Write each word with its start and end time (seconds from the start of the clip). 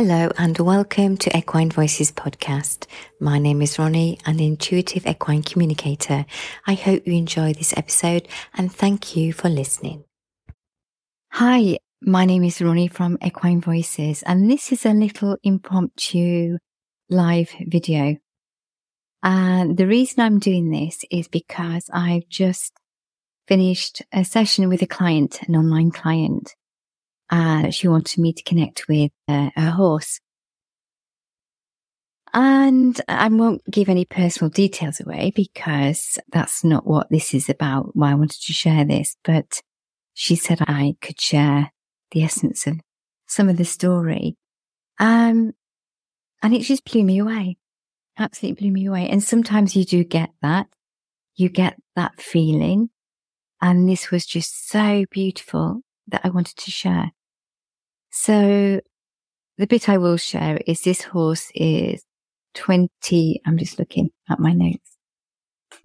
Hello 0.00 0.30
and 0.38 0.56
welcome 0.58 1.16
to 1.16 1.36
Equine 1.36 1.72
Voices 1.72 2.12
podcast. 2.12 2.86
My 3.18 3.40
name 3.40 3.60
is 3.60 3.80
Ronnie, 3.80 4.20
an 4.24 4.38
intuitive 4.38 5.04
equine 5.08 5.42
communicator. 5.42 6.24
I 6.68 6.74
hope 6.74 7.04
you 7.04 7.14
enjoy 7.14 7.52
this 7.52 7.76
episode 7.76 8.28
and 8.54 8.72
thank 8.72 9.16
you 9.16 9.32
for 9.32 9.48
listening. 9.48 10.04
Hi, 11.32 11.78
my 12.00 12.26
name 12.26 12.44
is 12.44 12.62
Ronnie 12.62 12.86
from 12.86 13.18
Equine 13.20 13.60
Voices 13.60 14.22
and 14.22 14.48
this 14.48 14.70
is 14.70 14.86
a 14.86 14.92
little 14.92 15.36
impromptu 15.42 16.58
live 17.10 17.50
video. 17.66 18.18
And 19.24 19.76
the 19.76 19.88
reason 19.88 20.20
I'm 20.20 20.38
doing 20.38 20.70
this 20.70 21.04
is 21.10 21.26
because 21.26 21.90
I've 21.92 22.28
just 22.28 22.72
finished 23.48 24.02
a 24.12 24.24
session 24.24 24.68
with 24.68 24.80
a 24.80 24.86
client, 24.86 25.40
an 25.48 25.56
online 25.56 25.90
client 25.90 26.54
uh, 27.30 27.70
she 27.70 27.88
wanted 27.88 28.18
me 28.18 28.32
to 28.32 28.42
connect 28.42 28.88
with 28.88 29.10
uh, 29.28 29.50
her 29.54 29.70
horse. 29.70 30.20
And 32.34 33.00
I 33.08 33.28
won't 33.28 33.64
give 33.70 33.88
any 33.88 34.04
personal 34.04 34.50
details 34.50 35.00
away 35.00 35.32
because 35.34 36.18
that's 36.30 36.62
not 36.62 36.86
what 36.86 37.08
this 37.10 37.32
is 37.32 37.48
about, 37.48 37.96
why 37.96 38.10
I 38.10 38.14
wanted 38.14 38.40
to 38.42 38.52
share 38.52 38.84
this. 38.84 39.16
But 39.24 39.62
she 40.14 40.36
said 40.36 40.58
I 40.62 40.96
could 41.00 41.20
share 41.20 41.72
the 42.10 42.22
essence 42.22 42.66
of 42.66 42.80
some 43.26 43.48
of 43.48 43.56
the 43.56 43.64
story. 43.64 44.36
Um, 44.98 45.52
and 46.42 46.54
it 46.54 46.62
just 46.62 46.84
blew 46.84 47.04
me 47.04 47.18
away. 47.18 47.56
Absolutely 48.18 48.60
blew 48.60 48.72
me 48.72 48.86
away. 48.86 49.08
And 49.08 49.22
sometimes 49.22 49.74
you 49.74 49.84
do 49.84 50.04
get 50.04 50.30
that. 50.42 50.66
You 51.36 51.48
get 51.48 51.76
that 51.96 52.20
feeling. 52.20 52.90
And 53.60 53.88
this 53.88 54.10
was 54.10 54.26
just 54.26 54.68
so 54.68 55.04
beautiful 55.10 55.80
that 56.08 56.22
I 56.24 56.30
wanted 56.30 56.56
to 56.56 56.70
share. 56.70 57.12
So 58.20 58.80
the 59.58 59.66
bit 59.68 59.88
I 59.88 59.96
will 59.96 60.16
share 60.16 60.58
is 60.66 60.82
this 60.82 61.02
horse 61.02 61.52
is 61.54 62.02
20, 62.54 63.40
I'm 63.46 63.56
just 63.56 63.78
looking 63.78 64.10
at 64.28 64.40
my 64.40 64.52
notes, 64.52 64.96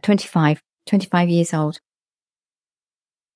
25, 0.01 0.59
25 0.87 1.29
years 1.29 1.53
old. 1.53 1.79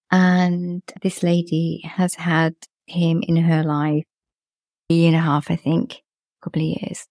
And 0.09 0.81
this 1.04 1.22
lady 1.22 1.84
has 1.86 2.16
had 2.16 2.56
him 2.88 3.22
in 3.22 3.38
her 3.38 3.64
life 3.64 4.06
a 4.89 4.94
year 4.95 5.09
and 5.09 5.16
a 5.16 5.22
half, 5.22 5.52
I 5.52 5.58
think, 5.58 5.94
a 6.42 6.45
couple 6.45 6.64
of 6.64 6.82
years. 6.82 7.06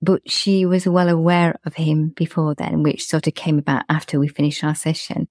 But 0.00 0.22
she 0.30 0.64
was 0.64 0.86
well 0.86 1.10
aware 1.10 1.60
of 1.66 1.74
him 1.74 2.14
before 2.16 2.54
then, 2.54 2.82
which 2.82 3.06
sort 3.06 3.26
of 3.26 3.34
came 3.34 3.58
about 3.58 3.84
after 3.90 4.18
we 4.18 4.28
finished 4.28 4.64
our 4.64 4.74
session. 4.74 5.28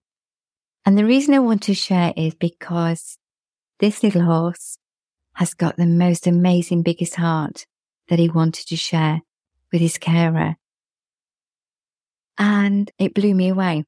And 0.85 0.95
the 0.99 1.05
reason 1.05 1.33
I 1.33 1.39
want 1.39 1.63
to 1.63 1.73
share 1.73 2.13
is 2.15 2.35
because 2.35 3.17
this 3.79 4.03
little 4.03 4.25
horse 4.25 4.77
has 5.39 5.53
got 5.53 5.77
the 5.77 5.85
most 5.85 6.27
amazing, 6.27 6.83
biggest 6.83 7.15
heart 7.15 7.65
that 8.09 8.19
he 8.19 8.27
wanted 8.27 8.67
to 8.67 8.75
share 8.75 9.21
with 9.71 9.79
his 9.79 9.97
carer. 9.97 10.57
And 12.37 12.91
it 12.99 13.13
blew 13.13 13.33
me 13.33 13.47
away 13.47 13.85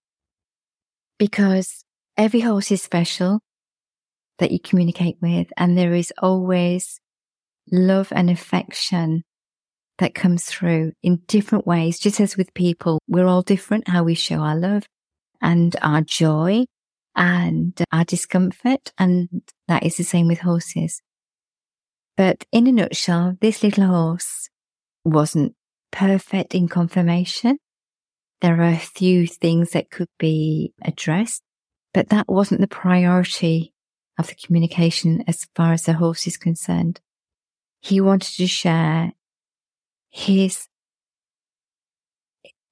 because 1.20 1.84
every 2.16 2.40
horse 2.40 2.72
is 2.72 2.82
special 2.82 3.42
that 4.40 4.52
you 4.52 4.62
communicate 4.62 5.18
with, 5.22 5.48
and 5.58 5.78
there 5.78 5.94
is 5.94 6.14
always 6.20 7.02
love 7.70 8.14
and 8.16 8.30
affection 8.30 9.24
that 9.98 10.16
comes 10.16 10.46
through 10.46 10.94
in 11.04 11.18
different 11.28 11.68
ways. 11.68 12.00
Just 12.00 12.22
as 12.22 12.38
with 12.38 12.54
people, 12.54 12.98
we're 13.10 13.28
all 13.28 13.42
different 13.42 13.90
how 13.90 14.04
we 14.04 14.16
show 14.16 14.38
our 14.38 14.56
love 14.56 14.86
and 15.42 15.76
our 15.82 16.00
joy 16.00 16.64
and 17.14 17.78
our 17.92 18.06
discomfort. 18.06 18.94
And 18.98 19.28
that 19.68 19.84
is 19.84 19.98
the 19.98 20.06
same 20.06 20.30
with 20.30 20.40
horses. 20.40 21.02
But 22.22 22.46
in 22.52 22.68
a 22.68 22.72
nutshell, 22.72 23.36
this 23.42 23.64
little 23.64 23.88
horse 23.88 24.48
wasn't 25.04 25.56
perfect 25.92 26.54
in 26.54 26.68
conformation. 26.68 27.58
There 28.42 28.62
are 28.62 28.74
a 28.74 28.78
few 28.78 29.26
things 29.26 29.72
that 29.72 29.90
could 29.90 30.08
be 30.20 30.72
addressed, 30.84 31.42
but 31.96 32.10
that 32.10 32.28
wasn't 32.28 32.62
the 32.62 32.68
priority 32.68 33.74
of 34.20 34.28
the 34.28 34.36
communication 34.36 35.24
as 35.26 35.48
far 35.56 35.74
as 35.74 35.86
the 35.86 35.94
horse 35.94 36.28
is 36.28 36.38
concerned. 36.38 37.02
He 37.80 38.00
wanted 38.00 38.36
to 38.36 38.46
share 38.46 39.14
his, 40.12 40.68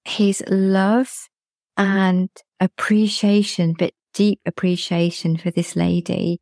his 0.06 0.44
love 0.48 1.28
and 1.76 2.30
appreciation, 2.60 3.74
but 3.74 3.94
deep 4.14 4.42
appreciation 4.46 5.38
for 5.38 5.50
this 5.50 5.76
lady 5.76 6.40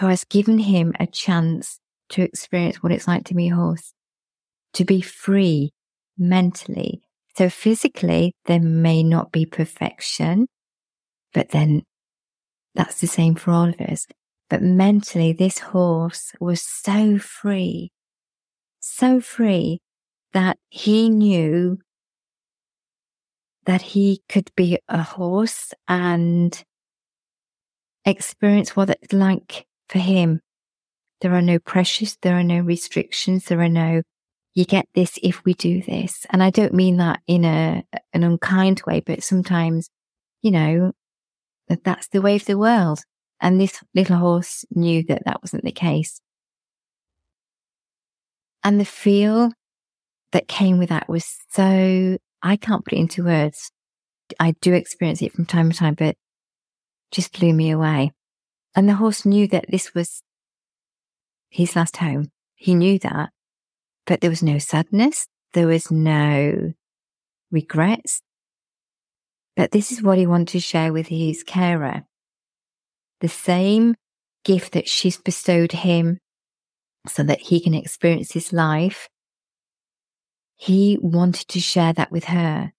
who 0.00 0.06
has 0.06 0.24
given 0.24 0.58
him 0.58 0.92
a 0.98 1.06
chance 1.06 1.78
to 2.10 2.22
experience 2.22 2.82
what 2.82 2.92
it's 2.92 3.08
like 3.08 3.24
to 3.26 3.34
be 3.34 3.48
a 3.48 3.54
horse, 3.54 3.92
to 4.74 4.84
be 4.84 5.00
free 5.00 5.72
mentally. 6.16 7.02
So 7.36 7.48
physically, 7.48 8.34
there 8.46 8.60
may 8.60 9.02
not 9.02 9.30
be 9.30 9.46
perfection, 9.46 10.48
but 11.32 11.50
then 11.50 11.82
that's 12.74 13.00
the 13.00 13.06
same 13.06 13.34
for 13.34 13.52
all 13.52 13.68
of 13.68 13.80
us. 13.80 14.06
But 14.50 14.62
mentally, 14.62 15.32
this 15.32 15.58
horse 15.58 16.32
was 16.40 16.62
so 16.62 17.18
free, 17.18 17.92
so 18.80 19.20
free 19.20 19.80
that 20.32 20.58
he 20.70 21.08
knew 21.08 21.78
that 23.66 23.82
he 23.82 24.22
could 24.28 24.50
be 24.56 24.78
a 24.88 25.02
horse 25.02 25.74
and 25.86 26.64
experience 28.06 28.74
what 28.74 28.88
it's 28.88 29.12
like 29.12 29.66
for 29.88 29.98
him 29.98 30.40
there 31.20 31.34
are 31.34 31.42
no 31.42 31.58
pressures. 31.58 32.16
There 32.22 32.38
are 32.38 32.44
no 32.44 32.60
restrictions. 32.60 33.46
There 33.46 33.60
are 33.60 33.68
no, 33.68 34.02
you 34.54 34.64
get 34.64 34.88
this 34.94 35.18
if 35.22 35.44
we 35.44 35.54
do 35.54 35.82
this. 35.82 36.26
And 36.30 36.42
I 36.42 36.50
don't 36.50 36.74
mean 36.74 36.98
that 36.98 37.20
in 37.26 37.44
a, 37.44 37.84
an 38.12 38.22
unkind 38.22 38.82
way, 38.86 39.00
but 39.00 39.22
sometimes, 39.22 39.90
you 40.42 40.50
know, 40.50 40.92
that 41.68 41.84
that's 41.84 42.08
the 42.08 42.22
way 42.22 42.36
of 42.36 42.44
the 42.44 42.58
world. 42.58 43.00
And 43.40 43.60
this 43.60 43.80
little 43.94 44.16
horse 44.16 44.64
knew 44.70 45.04
that 45.04 45.22
that 45.24 45.42
wasn't 45.42 45.64
the 45.64 45.72
case. 45.72 46.20
And 48.64 48.80
the 48.80 48.84
feel 48.84 49.52
that 50.32 50.48
came 50.48 50.78
with 50.78 50.88
that 50.88 51.08
was 51.08 51.36
so, 51.50 52.18
I 52.42 52.56
can't 52.56 52.84
put 52.84 52.94
it 52.94 52.98
into 52.98 53.24
words. 53.24 53.70
I 54.38 54.54
do 54.60 54.74
experience 54.74 55.22
it 55.22 55.32
from 55.32 55.46
time 55.46 55.70
to 55.70 55.76
time, 55.76 55.94
but 55.94 56.16
just 57.10 57.38
blew 57.38 57.52
me 57.52 57.70
away. 57.70 58.12
And 58.76 58.88
the 58.88 58.94
horse 58.94 59.24
knew 59.24 59.48
that 59.48 59.66
this 59.68 59.94
was 59.94 60.22
his 61.50 61.76
last 61.76 61.96
home. 61.98 62.30
He 62.54 62.74
knew 62.74 62.98
that, 63.00 63.30
but 64.06 64.20
there 64.20 64.30
was 64.30 64.42
no 64.42 64.58
sadness. 64.58 65.26
There 65.54 65.68
was 65.68 65.90
no 65.90 66.72
regrets. 67.50 68.20
But 69.56 69.72
this 69.72 69.90
is 69.90 70.02
what 70.02 70.18
he 70.18 70.26
wanted 70.26 70.48
to 70.48 70.60
share 70.60 70.92
with 70.92 71.08
his 71.08 71.42
carer. 71.42 72.02
The 73.20 73.28
same 73.28 73.94
gift 74.44 74.72
that 74.72 74.88
she's 74.88 75.16
bestowed 75.16 75.72
him 75.72 76.18
so 77.06 77.22
that 77.22 77.40
he 77.40 77.60
can 77.60 77.74
experience 77.74 78.32
his 78.32 78.52
life. 78.52 79.08
He 80.56 80.98
wanted 81.00 81.48
to 81.48 81.60
share 81.60 81.92
that 81.92 82.12
with 82.12 82.24
her, 82.24 82.72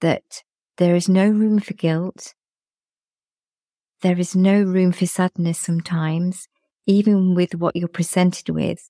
that 0.00 0.42
there 0.78 0.94
is 0.94 1.08
no 1.08 1.28
room 1.28 1.60
for 1.60 1.74
guilt. 1.74 2.34
There 4.00 4.18
is 4.18 4.34
no 4.34 4.60
room 4.60 4.92
for 4.92 5.06
sadness 5.06 5.58
sometimes 5.58 6.48
even 6.86 7.34
with 7.34 7.54
what 7.54 7.76
you're 7.76 7.88
presented 7.88 8.48
with. 8.48 8.88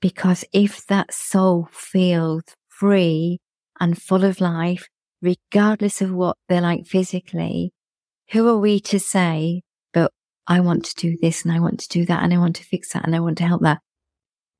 Because 0.00 0.44
if 0.52 0.86
that 0.86 1.14
soul 1.14 1.68
feels 1.72 2.44
free 2.68 3.40
and 3.80 4.00
full 4.00 4.24
of 4.24 4.40
life, 4.40 4.88
regardless 5.22 6.02
of 6.02 6.12
what 6.12 6.36
they're 6.48 6.60
like 6.60 6.86
physically, 6.86 7.72
who 8.32 8.48
are 8.48 8.58
we 8.58 8.80
to 8.80 9.00
say, 9.00 9.62
but 9.92 10.12
I 10.46 10.60
want 10.60 10.84
to 10.86 10.94
do 10.94 11.16
this 11.20 11.44
and 11.44 11.52
I 11.52 11.60
want 11.60 11.80
to 11.80 11.88
do 11.88 12.04
that 12.06 12.22
and 12.22 12.32
I 12.32 12.38
want 12.38 12.56
to 12.56 12.64
fix 12.64 12.92
that 12.92 13.06
and 13.06 13.16
I 13.16 13.20
want 13.20 13.38
to 13.38 13.46
help 13.46 13.62
that? 13.62 13.80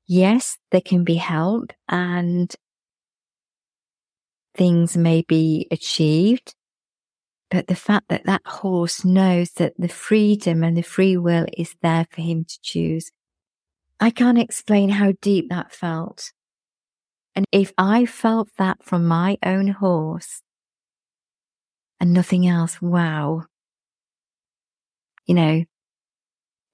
Yes, 0.06 0.58
there 0.70 0.80
can 0.80 1.04
be 1.04 1.16
help 1.16 1.72
and 1.88 2.54
things 4.56 4.96
may 4.96 5.22
be 5.22 5.66
achieved 5.70 6.54
but 7.54 7.68
the 7.68 7.76
fact 7.76 8.08
that 8.08 8.24
that 8.24 8.44
horse 8.44 9.04
knows 9.04 9.52
that 9.52 9.74
the 9.78 9.86
freedom 9.86 10.64
and 10.64 10.76
the 10.76 10.82
free 10.82 11.16
will 11.16 11.46
is 11.56 11.76
there 11.82 12.04
for 12.10 12.20
him 12.20 12.44
to 12.44 12.58
choose. 12.62 13.12
I 14.00 14.10
can't 14.10 14.40
explain 14.40 14.88
how 14.88 15.12
deep 15.22 15.50
that 15.50 15.72
felt. 15.72 16.32
And 17.36 17.46
if 17.52 17.72
I 17.78 18.06
felt 18.06 18.48
that 18.58 18.82
from 18.82 19.06
my 19.06 19.38
own 19.44 19.68
horse 19.68 20.42
and 22.00 22.12
nothing 22.12 22.44
else, 22.44 22.82
wow. 22.82 23.44
You 25.24 25.36
know, 25.36 25.64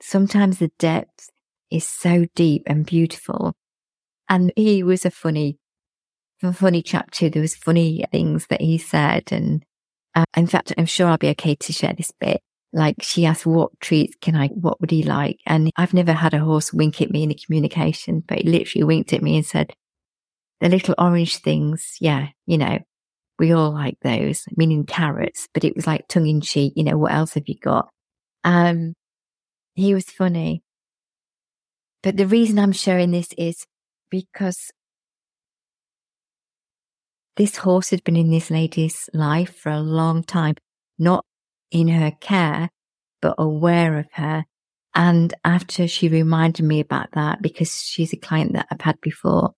sometimes 0.00 0.60
the 0.60 0.72
depth 0.78 1.28
is 1.70 1.86
so 1.86 2.24
deep 2.34 2.62
and 2.64 2.86
beautiful. 2.86 3.52
And 4.30 4.50
he 4.56 4.82
was 4.82 5.04
a 5.04 5.10
funny, 5.10 5.58
a 6.42 6.54
funny 6.54 6.80
chap 6.80 7.10
too. 7.10 7.28
There 7.28 7.42
was 7.42 7.54
funny 7.54 8.02
things 8.10 8.46
that 8.46 8.62
he 8.62 8.78
said 8.78 9.30
and 9.30 9.62
uh, 10.14 10.24
in 10.36 10.46
fact, 10.46 10.72
I'm 10.76 10.86
sure 10.86 11.08
I'll 11.08 11.18
be 11.18 11.28
okay 11.30 11.54
to 11.54 11.72
share 11.72 11.92
this 11.92 12.12
bit. 12.18 12.40
Like 12.72 12.96
she 13.00 13.26
asked, 13.26 13.46
what 13.46 13.70
treats 13.80 14.14
can 14.20 14.36
I, 14.36 14.48
what 14.48 14.80
would 14.80 14.90
he 14.90 15.02
like? 15.02 15.40
And 15.46 15.70
I've 15.76 15.94
never 15.94 16.12
had 16.12 16.34
a 16.34 16.38
horse 16.38 16.72
wink 16.72 17.00
at 17.02 17.10
me 17.10 17.24
in 17.24 17.30
a 17.30 17.34
communication, 17.34 18.22
but 18.26 18.38
he 18.38 18.48
literally 18.48 18.84
winked 18.84 19.12
at 19.12 19.22
me 19.22 19.36
and 19.36 19.46
said, 19.46 19.72
the 20.60 20.68
little 20.68 20.94
orange 20.98 21.38
things. 21.38 21.96
Yeah. 22.00 22.28
You 22.46 22.58
know, 22.58 22.78
we 23.38 23.52
all 23.52 23.72
like 23.72 23.96
those, 24.02 24.44
meaning 24.56 24.84
carrots, 24.84 25.48
but 25.54 25.64
it 25.64 25.74
was 25.74 25.86
like 25.86 26.06
tongue 26.06 26.28
in 26.28 26.40
cheek. 26.40 26.74
You 26.76 26.84
know, 26.84 26.98
what 26.98 27.12
else 27.12 27.34
have 27.34 27.48
you 27.48 27.56
got? 27.60 27.88
Um, 28.44 28.94
he 29.74 29.94
was 29.94 30.04
funny. 30.04 30.62
But 32.02 32.16
the 32.16 32.26
reason 32.26 32.58
I'm 32.58 32.72
sharing 32.72 33.10
this 33.10 33.28
is 33.36 33.64
because 34.10 34.70
this 37.40 37.56
horse 37.56 37.88
had 37.88 38.04
been 38.04 38.16
in 38.16 38.30
this 38.30 38.50
lady's 38.50 39.08
life 39.14 39.56
for 39.56 39.72
a 39.72 39.80
long 39.80 40.22
time, 40.22 40.54
not 40.98 41.24
in 41.70 41.88
her 41.88 42.10
care, 42.20 42.68
but 43.22 43.34
aware 43.38 43.98
of 43.98 44.04
her. 44.12 44.44
And 44.94 45.32
after 45.42 45.88
she 45.88 46.10
reminded 46.10 46.66
me 46.66 46.80
about 46.80 47.12
that, 47.14 47.40
because 47.40 47.82
she's 47.82 48.12
a 48.12 48.18
client 48.18 48.52
that 48.52 48.66
I've 48.70 48.82
had 48.82 49.00
before, 49.00 49.52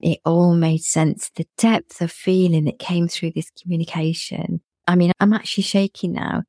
it 0.00 0.18
all 0.24 0.54
made 0.54 0.82
sense. 0.82 1.30
The 1.36 1.44
depth 1.58 2.00
of 2.00 2.10
feeling 2.10 2.64
that 2.64 2.78
came 2.78 3.06
through 3.06 3.32
this 3.32 3.50
communication. 3.62 4.62
I 4.88 4.96
mean, 4.96 5.12
I'm 5.20 5.34
actually 5.34 5.64
shaking 5.64 6.14
now. 6.14 6.44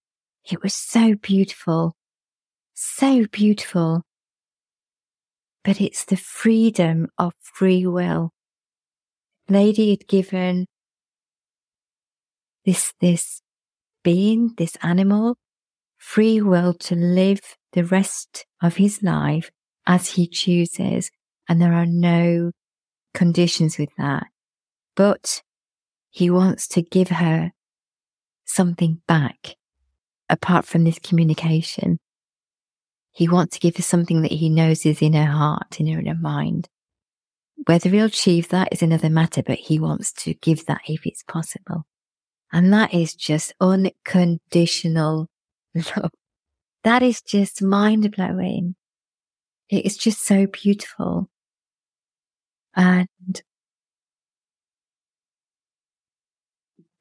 It 0.49 0.63
was 0.63 0.73
so 0.73 1.15
beautiful. 1.15 1.97
So 2.75 3.25
beautiful. 3.29 4.03
But 5.65 5.81
it's 5.81 6.05
the 6.05 6.15
freedom 6.15 7.09
of 7.17 7.33
free 7.41 7.85
will. 7.85 8.31
Lady 9.49 9.91
had 9.91 10.07
given 10.07 10.65
this, 12.65 12.93
this 12.99 13.41
being, 14.03 14.53
this 14.57 14.75
animal, 14.81 15.37
free 15.97 16.41
will 16.41 16.73
to 16.73 16.95
live 16.95 17.41
the 17.73 17.83
rest 17.83 18.45
of 18.61 18.77
his 18.77 19.03
life 19.03 19.51
as 19.85 20.11
he 20.11 20.27
chooses. 20.27 21.11
And 21.47 21.61
there 21.61 21.73
are 21.73 21.85
no 21.85 22.51
conditions 23.13 23.77
with 23.77 23.89
that. 23.97 24.25
But 24.95 25.41
he 26.09 26.29
wants 26.29 26.67
to 26.69 26.81
give 26.81 27.09
her 27.09 27.51
something 28.45 29.01
back 29.07 29.55
apart 30.29 30.65
from 30.65 30.85
this 30.85 30.99
communication. 30.99 31.99
He 33.11 33.27
wants 33.27 33.55
to 33.55 33.59
give 33.59 33.77
her 33.77 33.83
something 33.83 34.21
that 34.23 34.31
he 34.31 34.49
knows 34.49 34.85
is 34.85 35.01
in 35.01 35.13
her 35.13 35.25
heart, 35.25 35.79
in 35.79 35.87
her 35.87 35.99
inner 35.99 36.15
mind. 36.15 36.67
Whether 37.65 37.89
he'll 37.89 38.05
achieve 38.05 38.49
that 38.49 38.69
is 38.71 38.81
another 38.81 39.09
matter, 39.09 39.41
but 39.41 39.57
he 39.57 39.79
wants 39.79 40.11
to 40.23 40.33
give 40.35 40.65
that 40.65 40.81
if 40.87 41.05
it's 41.05 41.23
possible. 41.23 41.85
And 42.51 42.71
that 42.73 42.93
is 42.93 43.15
just 43.15 43.53
unconditional 43.59 45.29
love. 45.75 46.11
That 46.83 47.01
is 47.01 47.21
just 47.21 47.61
mind 47.61 48.15
blowing. 48.15 48.75
It 49.69 49.85
is 49.85 49.97
just 49.97 50.23
so 50.23 50.45
beautiful. 50.47 51.29
And 52.75 53.07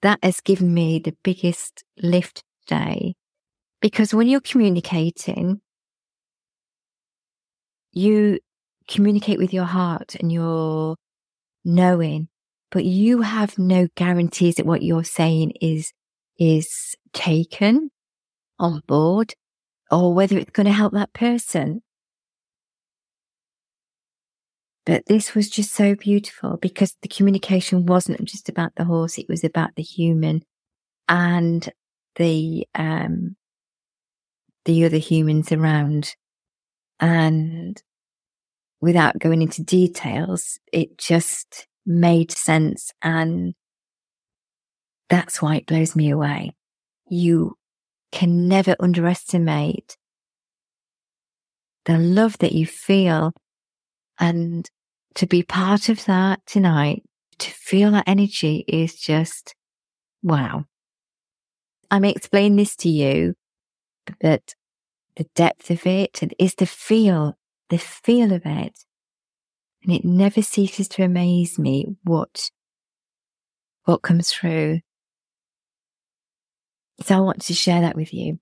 that 0.03 0.19
has 0.23 0.41
given 0.41 0.73
me 0.73 0.99
the 0.99 1.17
biggest 1.23 1.85
lift 1.99 2.45
today 2.67 3.15
because 3.81 4.15
when 4.15 4.29
you're 4.29 4.41
communicating, 4.41 5.61
you 7.93 8.39
communicate 8.89 9.39
with 9.39 9.53
your 9.53 9.65
heart 9.65 10.15
and 10.17 10.33
your 10.33 10.97
knowing, 11.65 12.29
but 12.71 12.85
you 12.85 13.23
have 13.23 13.59
no 13.59 13.89
guarantees 13.97 14.57
that 14.57 14.67
what 14.67 14.83
you're 14.83 15.05
saying 15.05 15.53
is, 15.61 15.93
is 16.39 16.95
taken 17.13 17.91
on 18.59 18.83
board 18.87 19.35
or 19.91 20.15
whether 20.15 20.37
it's 20.37 20.51
going 20.51 20.67
to 20.67 20.73
help 20.73 20.93
that 20.93 21.13
person. 21.13 21.83
But 24.87 25.07
this 25.07 25.35
was 25.35 25.49
just 25.49 25.73
so 25.73 25.95
beautiful 25.95 26.59
because 26.61 26.95
the 27.01 27.09
communication 27.09 27.87
wasn't 27.87 28.23
just 28.25 28.51
about 28.51 28.73
the 28.77 28.85
horse. 28.85 29.19
It 29.19 29.29
was 29.29 29.43
about 29.43 29.71
the 29.77 29.83
human 29.83 30.43
and 31.09 31.67
the, 32.17 32.67
um, 32.75 33.37
the 34.67 34.85
other 34.85 34.99
humans 34.99 35.53
around. 35.53 36.15
And 37.01 37.83
without 38.85 39.19
going 39.19 39.43
into 39.43 39.63
details, 39.63 40.59
it 40.73 40.99
just 40.99 41.67
made 41.87 42.31
sense. 42.31 42.93
And 43.03 43.55
that's 45.09 45.41
why 45.41 45.57
it 45.57 45.67
blows 45.67 45.97
me 45.97 46.11
away. 46.11 46.55
You 47.09 47.57
can 48.13 48.47
never 48.47 48.77
underestimate 48.79 49.97
the 51.87 51.99
love 51.99 52.39
that 52.39 52.53
you 52.53 52.67
feel 52.67 53.33
and 54.21 54.71
to 55.15 55.27
be 55.27 55.43
part 55.43 55.89
of 55.89 56.05
that 56.05 56.41
tonight, 56.47 57.03
to 57.39 57.51
feel 57.51 57.91
that 57.93 58.05
energy 58.07 58.65
is 58.69 58.95
just 58.95 59.55
wow. 60.23 60.65
I 61.91 61.99
may 61.99 62.11
explain 62.11 62.57
this 62.57 62.77
to 62.77 62.89
you, 62.89 63.35
but 64.21 64.55
the 65.17 65.27
depth 65.35 65.71
of 65.71 65.87
it 65.87 66.21
is 66.39 66.55
the 66.55 66.67
feel, 66.67 67.37
the 67.75 67.79
feel 67.79 68.33
of 68.33 68.43
it. 68.45 68.79
And 69.83 69.93
it 69.93 70.05
never 70.05 70.43
ceases 70.43 70.87
to 70.91 71.03
amaze 71.03 71.59
me 71.59 71.97
what, 72.05 72.51
what 73.85 74.03
comes 74.03 74.31
through. 74.31 74.79
So 77.03 77.17
I 77.17 77.21
want 77.21 77.43
to 77.43 77.53
share 77.53 77.81
that 77.81 77.97
with 77.97 78.15
you. 78.15 78.39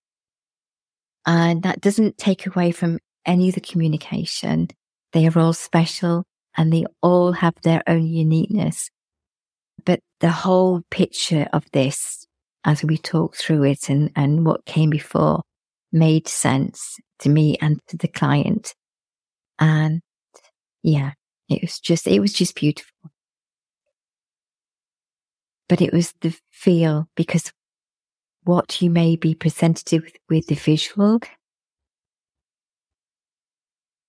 And 1.25 1.63
that 1.63 1.81
doesn't 1.81 2.19
take 2.19 2.47
away 2.47 2.73
from 2.73 2.99
any 3.25 3.49
of 3.49 3.55
the 3.55 3.63
communication. 3.63 4.69
They 5.15 5.27
are 5.27 5.39
all 5.39 5.55
special 5.55 6.25
and 6.55 6.71
they 6.71 6.85
all 7.01 7.33
have 7.33 7.55
their 7.63 7.83
own 7.87 8.07
uniqueness. 8.07 8.91
But 9.87 10.01
the 10.21 10.31
whole 10.31 10.83
picture 10.91 11.49
of 11.55 11.65
this, 11.73 12.27
as 12.65 12.85
we 12.85 12.99
talked 12.99 13.37
through 13.37 13.65
it 13.65 13.89
and, 13.89 14.13
and 14.15 14.45
what 14.45 14.67
came 14.67 14.91
before 14.91 15.41
made 15.91 16.29
sense 16.29 16.99
to 17.21 17.31
me 17.31 17.57
and 17.63 17.81
to 17.89 17.97
the 17.97 18.09
client. 18.09 18.75
And 19.63 20.01
yeah, 20.83 21.13
it 21.49 21.63
was 21.63 21.79
just, 21.79 22.09
it 22.09 22.19
was 22.19 22.33
just 22.33 22.57
beautiful. 22.57 23.13
But 25.69 25.81
it 25.81 25.93
was 25.93 26.13
the 26.21 26.37
feel 26.51 27.09
because 27.15 27.53
what 28.43 28.83
you 28.83 28.91
may 28.91 29.15
be 29.15 29.35
presented 29.35 30.03
with, 30.03 30.17
with 30.29 30.47
the 30.49 30.57
visual 30.57 31.21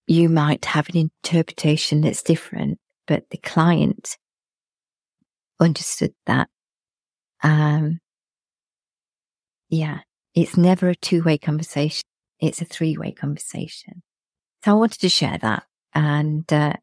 you 0.08 0.30
might 0.30 0.66
have 0.66 0.90
an 0.90 0.98
interpretation 0.98 2.02
that's 2.02 2.24
different, 2.24 2.80
but 3.08 3.30
the 3.30 3.38
client 3.38 4.18
understood 5.60 6.14
that. 6.26 6.50
Um, 7.42 8.00
yeah, 9.70 10.00
it's 10.36 10.58
never 10.58 10.90
a 10.90 10.96
two 10.96 11.24
way 11.24 11.38
conversation. 11.38 12.04
It's 12.40 12.62
a 12.62 12.66
three 12.66 12.98
way 12.98 13.12
conversation. 13.12 14.04
So 14.64 14.72
I 14.72 14.76
wanted 14.76 15.02
to 15.02 15.10
share 15.10 15.38
that. 15.40 15.64
And, 15.94 16.52
uh, 16.52 16.74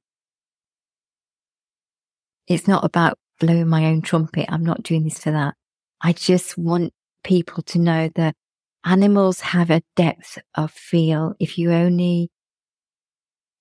it's 2.47 2.69
not 2.69 2.85
about 2.85 3.19
blowing 3.39 3.69
my 3.69 3.87
own 3.87 4.03
trumpet. 4.03 4.47
I'm 4.49 4.65
not 4.65 4.83
doing 4.83 5.05
this 5.05 5.19
for 5.19 5.31
that. 5.31 5.55
I 6.03 6.13
just 6.13 6.59
want 6.59 6.93
people 7.25 7.63
to 7.63 7.79
know 7.79 8.11
that 8.17 8.35
animals 8.85 9.41
have 9.41 9.71
a 9.71 9.83
depth 9.97 10.39
of 10.55 10.71
feel. 10.73 11.35
If 11.39 11.59
you 11.59 11.73
only 11.73 12.31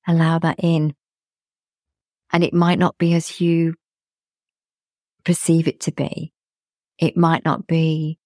allow 0.08 0.40
that 0.40 0.58
in. 0.60 0.96
And 2.32 2.44
it 2.44 2.54
might 2.54 2.80
not 2.80 2.98
be 2.98 3.14
as 3.14 3.40
you 3.40 3.76
perceive 5.24 5.68
it 5.68 5.80
to 5.82 5.92
be. 5.92 6.34
It 6.98 7.16
might 7.16 7.46
not 7.46 7.68
be 7.68 8.20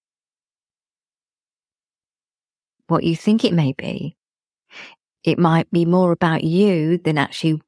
what 2.88 3.04
you 3.04 3.16
think 3.16 3.46
it 3.46 3.54
may 3.54 3.74
be. 3.74 4.18
It 5.24 5.40
might 5.40 5.72
be 5.72 5.86
more 5.86 6.12
about 6.12 6.44
you 6.44 6.98
than 6.98 7.18
actually 7.18 7.62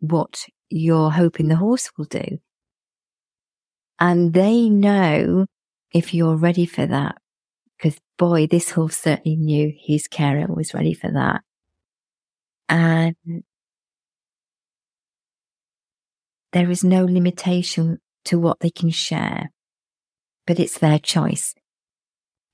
what 0.00 0.46
you're 0.68 1.10
hoping 1.10 1.48
the 1.48 1.56
horse 1.56 1.90
will 1.96 2.04
do. 2.04 2.38
And 3.98 4.32
they 4.32 4.68
know 4.68 5.46
if 5.92 6.14
you're 6.14 6.36
ready 6.36 6.66
for 6.66 6.86
that. 6.86 7.16
Because 7.76 7.98
boy, 8.18 8.46
this 8.46 8.70
horse 8.70 8.98
certainly 8.98 9.36
knew 9.36 9.72
his 9.76 10.08
carer 10.08 10.46
was 10.48 10.74
ready 10.74 10.94
for 10.94 11.10
that. 11.12 11.42
And 12.68 13.14
there 16.52 16.70
is 16.70 16.84
no 16.84 17.04
limitation 17.04 17.98
to 18.24 18.38
what 18.38 18.60
they 18.60 18.70
can 18.70 18.90
share, 18.90 19.50
but 20.46 20.58
it's 20.58 20.78
their 20.78 20.98
choice. 20.98 21.54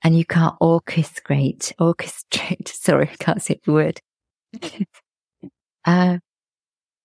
And 0.05 0.15
you 0.15 0.23
can't 0.23 0.53
orchestrate, 0.61 1.73
orchestrate, 1.79 2.67
sorry, 2.71 3.09
I 3.11 3.15
can't 3.15 3.41
say 3.41 3.59
the 3.65 3.71
word. 3.71 3.99
uh, 5.85 6.19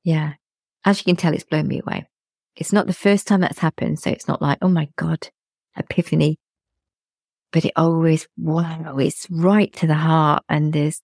yeah. 0.05 0.35
As 0.85 0.99
you 0.99 1.05
can 1.05 1.17
tell, 1.17 1.33
it's 1.33 1.45
blown 1.45 1.67
me 1.67 1.81
away. 1.81 2.07
It's 2.57 2.75
not 2.75 2.87
the 2.87 2.93
first 2.93 3.27
time 3.27 3.41
that's 3.41 3.59
happened. 3.59 4.01
So 4.01 4.11
it's 4.11 4.29
not 4.29 4.43
like, 4.43 4.59
oh 4.61 4.69
my 4.69 4.91
God, 4.97 5.31
epiphany. 5.79 6.37
but 7.53 7.65
it 7.65 7.73
always, 7.75 8.29
wow, 8.37 8.99
it's 8.99 9.27
right 9.31 9.73
to 9.77 9.87
the 9.87 9.95
heart 9.95 10.43
and 10.51 10.75
there's 10.75 11.01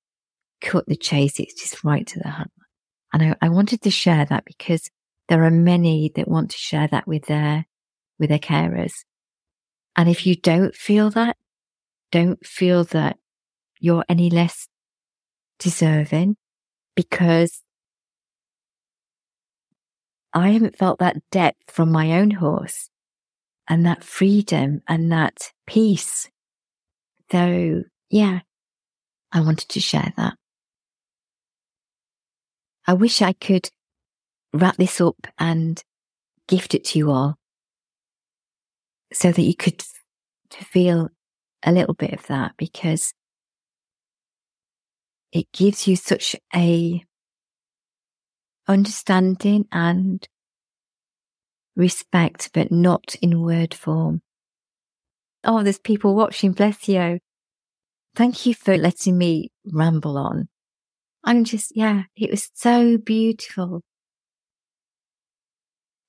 cut 0.61 0.85
the 0.87 0.97
chase. 0.97 1.41
It's 1.41 1.59
just 1.59 1.83
right 1.83 2.07
to 2.09 2.19
the 2.19 2.29
heart. 2.29 2.51
And 3.15 3.23
I, 3.23 3.37
I 3.41 3.49
wanted 3.49 3.81
to 3.81 3.91
share 3.91 4.27
that 4.27 4.45
because 4.45 4.91
there 5.31 5.45
are 5.45 5.51
many 5.51 6.13
that 6.15 6.29
want 6.29 6.51
to 6.51 6.59
share 6.59 6.89
that 6.89 7.09
with 7.09 7.25
their, 7.25 7.65
with 8.19 8.29
their 8.29 8.39
carers. 8.39 8.93
And 9.97 10.11
if 10.11 10.27
you 10.27 10.37
don't 10.37 10.75
feel 10.75 11.09
that, 11.13 11.39
don't 12.11 12.45
feel 12.45 12.85
that 12.85 13.19
you're 13.81 14.05
any 14.09 14.31
less 14.31 14.69
deserving 15.59 16.37
because 16.95 17.63
I 20.33 20.51
haven't 20.51 20.77
felt 20.77 20.99
that 20.99 21.17
depth 21.31 21.71
from 21.71 21.91
my 21.91 22.13
own 22.13 22.31
horse 22.31 22.91
and 23.69 23.87
that 23.87 24.05
freedom 24.05 24.83
and 24.87 25.11
that 25.13 25.53
peace. 25.67 26.29
So 27.31 27.83
yeah, 28.11 28.41
I 29.33 29.41
wanted 29.41 29.69
to 29.71 29.81
share 29.81 30.13
that. 30.17 30.35
I 32.87 32.93
wish 32.93 33.21
I 33.21 33.33
could 33.33 33.69
wrap 34.53 34.77
this 34.77 35.01
up 35.01 35.27
and 35.39 35.83
gift 36.49 36.75
it 36.75 36.85
to 36.85 36.99
you 36.99 37.11
all 37.11 37.37
so 39.13 39.33
that 39.33 39.43
you 39.43 39.57
could 39.57 39.83
feel 40.51 41.09
a 41.67 41.73
little 41.73 41.95
bit 41.95 42.13
of 42.13 42.27
that 42.29 42.53
because 42.57 43.13
it 45.33 45.47
gives 45.53 45.87
you 45.87 45.97
such 45.97 46.37
a 46.55 47.05
understanding 48.69 49.67
and 49.73 50.27
respect, 51.75 52.51
but 52.55 52.71
not 52.71 53.17
in 53.21 53.43
word 53.43 53.75
form. 53.75 54.23
Oh, 55.45 55.63
there's 55.63 55.79
people 55.79 56.15
watching. 56.15 56.53
Bless 56.53 56.89
you. 56.89 57.19
Thank 58.15 58.47
you 58.47 58.55
for 58.55 58.77
letting 58.79 59.19
me 59.19 59.51
ramble 59.65 60.17
on. 60.17 60.49
I'm 61.23 61.45
just, 61.45 61.77
yeah, 61.77 62.05
it 62.17 62.31
was 62.31 62.51
so 62.55 62.97
beautiful. 62.99 63.83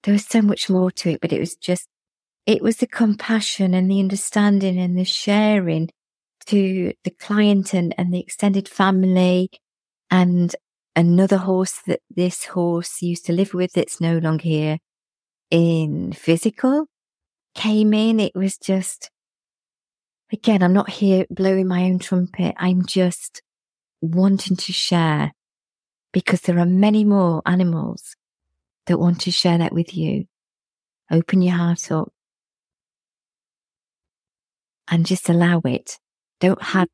There 0.04 0.14
was 0.14 0.26
so 0.26 0.42
much 0.42 0.70
more 0.70 0.92
to 0.92 1.10
it, 1.12 1.22
but 1.22 1.34
it 1.34 1.40
was 1.40 1.56
just, 1.56 1.88
it 2.48 2.64
was 2.64 2.78
the 2.78 2.88
compassion 2.88 3.74
and 3.74 3.92
the 3.92 4.00
understanding 4.00 4.80
and 4.80 4.98
the 4.98 5.04
sharing 5.04 5.90
to 6.46 6.94
the 7.04 7.12
client 7.12 7.74
and, 7.74 7.94
and 7.98 8.14
the 8.14 8.22
extended 8.22 8.70
family 8.70 9.50
and 10.10 10.56
another 10.96 11.38
horse 11.38 11.82
that 11.88 12.00
this 12.10 12.46
horse 12.46 13.02
used 13.02 13.26
to 13.26 13.34
live 13.34 13.54
with 13.54 13.74
that's 13.74 14.00
no 14.00 14.18
longer 14.18 14.44
here 14.44 14.78
in 15.52 16.14
physical 16.14 16.86
came 17.54 17.94
in. 17.94 18.22
It 18.22 18.34
was 18.34 18.58
just, 18.58 19.12
again, 20.32 20.64
I'm 20.64 20.74
not 20.74 20.90
here 20.90 21.26
blowing 21.30 21.68
my 21.68 21.84
own 21.84 22.00
trumpet. 22.00 22.56
I'm 22.58 22.86
just 22.86 23.42
wanting 24.00 24.56
to 24.56 24.72
share 24.72 25.34
because 26.14 26.42
there 26.42 26.60
are 26.60 26.66
many 26.66 27.04
more 27.04 27.42
animals 27.46 28.16
that 28.86 29.00
want 29.00 29.20
to 29.22 29.32
share 29.32 29.58
that 29.58 29.74
with 29.74 29.98
you. 29.98 30.28
Open 31.12 31.42
your 31.42 31.56
heart 31.56 31.92
up 31.92 32.14
and 34.90 35.06
just 35.06 35.30
allow 35.30 35.62
it. 35.66 35.98
Don't 36.40 36.62
have 36.62 36.88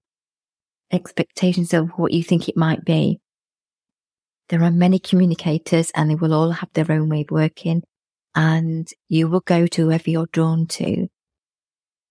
expectations 0.91 1.73
of 1.73 1.89
what 1.91 2.11
you 2.13 2.23
think 2.23 2.47
it 2.47 2.57
might 2.57 2.85
be. 2.85 3.19
There 4.49 4.63
are 4.63 4.71
many 4.71 4.99
communicators 4.99 5.91
and 5.95 6.09
they 6.09 6.15
will 6.15 6.33
all 6.33 6.51
have 6.51 6.69
their 6.73 6.91
own 6.91 7.09
way 7.09 7.21
of 7.21 7.31
working 7.31 7.83
and 8.35 8.87
you 9.09 9.27
will 9.27 9.41
go 9.41 9.67
to 9.67 9.85
whoever 9.85 10.09
you're 10.09 10.27
drawn 10.31 10.67
to. 10.67 11.07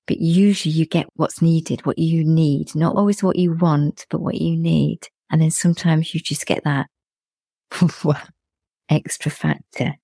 But 0.07 0.19
usually 0.19 0.75
you 0.75 0.87
get 0.87 1.07
what's 1.15 1.41
needed, 1.41 1.87
what 1.87 1.99
you 1.99 2.25
need, 2.25 2.75
not 2.75 2.97
always 2.97 3.23
what 3.23 3.37
you 3.37 3.55
want, 3.55 4.07
but 4.11 4.21
what 4.21 4.35
you 4.35 4.57
need. 4.57 5.09
And 5.31 5.41
then 5.41 5.51
sometimes 5.51 6.13
you 6.13 6.21
just 6.21 6.47
get 6.47 6.65
that 6.65 6.89
extra 8.89 9.31
factor. 9.31 9.95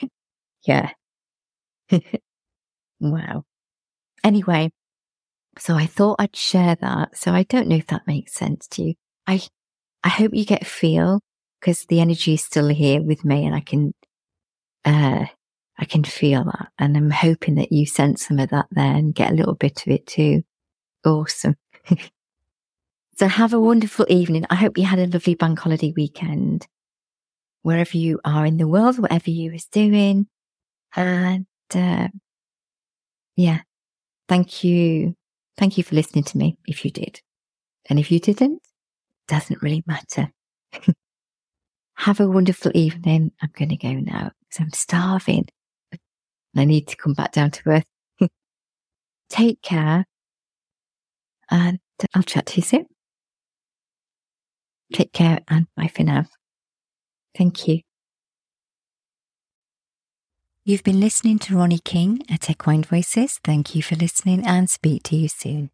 yeah. 0.66 0.90
wow. 3.00 3.44
Anyway, 4.24 4.70
so 5.58 5.74
I 5.76 5.86
thought 5.86 6.16
I'd 6.18 6.36
share 6.36 6.76
that. 6.76 7.16
So 7.16 7.32
I 7.32 7.42
don't 7.44 7.68
know 7.68 7.76
if 7.76 7.86
that 7.88 8.06
makes 8.06 8.34
sense 8.34 8.66
to 8.68 8.82
you. 8.82 8.94
I, 9.26 9.42
I 10.02 10.08
hope 10.08 10.34
you 10.34 10.44
get 10.44 10.66
feel 10.66 11.20
because 11.60 11.84
the 11.86 12.00
energy 12.00 12.34
is 12.34 12.44
still 12.44 12.68
here 12.68 13.02
with 13.02 13.24
me 13.24 13.44
and 13.46 13.54
I 13.54 13.60
can, 13.60 13.92
uh, 14.84 15.26
I 15.78 15.84
can 15.84 16.04
feel 16.04 16.44
that. 16.44 16.68
And 16.78 16.96
I'm 16.96 17.10
hoping 17.10 17.56
that 17.56 17.72
you 17.72 17.86
sense 17.86 18.26
some 18.26 18.38
of 18.38 18.50
that 18.50 18.66
there 18.70 18.94
and 18.94 19.14
get 19.14 19.30
a 19.30 19.34
little 19.34 19.54
bit 19.54 19.82
of 19.86 19.92
it 19.92 20.06
too. 20.06 20.42
Awesome. 21.04 21.56
so 23.16 23.28
have 23.28 23.52
a 23.52 23.60
wonderful 23.60 24.06
evening. 24.08 24.46
I 24.48 24.54
hope 24.54 24.78
you 24.78 24.84
had 24.84 24.98
a 24.98 25.06
lovely 25.06 25.34
bank 25.34 25.58
holiday 25.58 25.92
weekend 25.94 26.66
wherever 27.62 27.96
you 27.96 28.18
are 28.24 28.44
in 28.46 28.56
the 28.56 28.66
world, 28.66 28.98
whatever 28.98 29.30
you 29.30 29.52
was 29.52 29.66
doing. 29.66 30.26
And, 30.96 31.46
uh, 31.74 32.08
yeah, 33.36 33.60
thank 34.28 34.64
you 34.64 35.14
Thank 35.56 35.78
you 35.78 35.84
for 35.84 35.94
listening 35.94 36.24
to 36.24 36.38
me 36.38 36.56
if 36.66 36.84
you 36.84 36.90
did. 36.90 37.20
And 37.88 37.98
if 37.98 38.10
you 38.10 38.18
didn't, 38.20 38.60
doesn't 39.28 39.62
really 39.62 39.82
matter. 39.86 40.32
Have 41.96 42.20
a 42.20 42.28
wonderful 42.28 42.72
evening. 42.74 43.32
I'm 43.40 43.50
going 43.56 43.68
to 43.68 43.76
go 43.76 43.92
now 43.92 44.32
because 44.40 44.60
I'm 44.60 44.72
starving. 44.72 45.48
I 46.56 46.64
need 46.64 46.88
to 46.88 46.96
come 46.96 47.14
back 47.14 47.32
down 47.32 47.50
to 47.50 47.62
earth. 47.66 47.84
Take 49.28 49.62
care 49.62 50.04
and 51.50 51.78
I'll 52.14 52.22
chat 52.22 52.46
to 52.46 52.56
you 52.56 52.62
soon. 52.62 52.86
Take 54.92 55.12
care 55.12 55.40
and 55.48 55.66
bye 55.76 55.90
for 55.94 56.02
now. 56.02 56.26
Thank 57.36 57.68
you. 57.68 57.80
You've 60.64 60.84
been 60.84 61.00
listening 61.00 61.40
to 61.40 61.56
Ronnie 61.56 61.80
King 61.80 62.22
at 62.30 62.48
Equine 62.48 62.84
Voices. 62.84 63.40
Thank 63.42 63.74
you 63.74 63.82
for 63.82 63.96
listening 63.96 64.46
and 64.46 64.70
speak 64.70 65.02
to 65.04 65.16
you 65.16 65.26
soon. 65.26 65.70